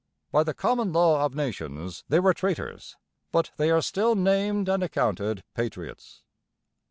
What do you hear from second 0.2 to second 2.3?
By the common law of nations they